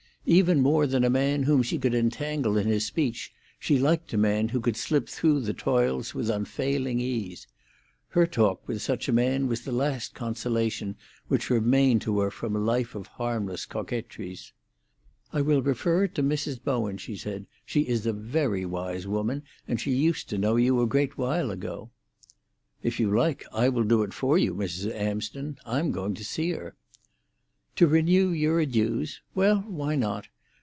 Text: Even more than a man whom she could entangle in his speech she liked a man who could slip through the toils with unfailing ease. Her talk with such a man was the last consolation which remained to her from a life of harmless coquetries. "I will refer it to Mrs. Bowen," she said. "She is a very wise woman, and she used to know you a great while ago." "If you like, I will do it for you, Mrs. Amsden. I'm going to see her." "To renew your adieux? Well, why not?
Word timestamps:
Even 0.23 0.59
more 0.61 0.85
than 0.85 1.03
a 1.03 1.09
man 1.09 1.43
whom 1.43 1.63
she 1.63 1.79
could 1.79 1.95
entangle 1.95 2.55
in 2.55 2.67
his 2.67 2.85
speech 2.85 3.33
she 3.59 3.79
liked 3.79 4.13
a 4.13 4.17
man 4.19 4.49
who 4.49 4.61
could 4.61 4.77
slip 4.77 5.09
through 5.09 5.39
the 5.41 5.53
toils 5.53 6.13
with 6.13 6.29
unfailing 6.29 6.99
ease. 7.01 7.47
Her 8.09 8.27
talk 8.27 8.65
with 8.67 8.83
such 8.83 9.09
a 9.09 9.13
man 9.13 9.47
was 9.47 9.61
the 9.61 9.71
last 9.71 10.13
consolation 10.13 10.95
which 11.27 11.49
remained 11.49 12.03
to 12.03 12.19
her 12.19 12.29
from 12.29 12.55
a 12.55 12.59
life 12.59 12.93
of 12.93 13.07
harmless 13.07 13.65
coquetries. 13.65 14.53
"I 15.33 15.41
will 15.41 15.63
refer 15.63 16.03
it 16.03 16.13
to 16.15 16.23
Mrs. 16.23 16.63
Bowen," 16.63 16.99
she 16.99 17.17
said. 17.17 17.47
"She 17.65 17.81
is 17.87 18.05
a 18.05 18.13
very 18.13 18.63
wise 18.63 19.07
woman, 19.07 19.41
and 19.67 19.81
she 19.81 19.91
used 19.91 20.29
to 20.29 20.37
know 20.37 20.55
you 20.55 20.79
a 20.83 20.87
great 20.87 21.17
while 21.17 21.49
ago." 21.49 21.89
"If 22.83 22.99
you 22.99 23.09
like, 23.09 23.43
I 23.51 23.69
will 23.69 23.83
do 23.83 24.03
it 24.03 24.13
for 24.13 24.37
you, 24.37 24.53
Mrs. 24.53 24.93
Amsden. 24.95 25.57
I'm 25.65 25.91
going 25.91 26.13
to 26.13 26.23
see 26.23 26.51
her." 26.51 26.75
"To 27.77 27.87
renew 27.87 28.31
your 28.31 28.59
adieux? 28.59 29.05
Well, 29.33 29.59
why 29.65 29.95
not? 29.95 30.27